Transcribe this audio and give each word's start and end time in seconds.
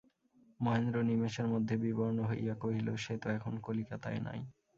মহেন্দ্র 0.59 0.97
নিমেষের 1.09 1.47
মধ্যে 1.47 1.75
বিবর্ণ 1.77 2.17
হইয়া 2.29 2.55
কহিল, 2.55 2.87
সে 2.95 3.13
তো 3.17 3.27
এখন 3.37 3.53
কলিকাতায় 3.59 4.19
নাই। 4.19 4.39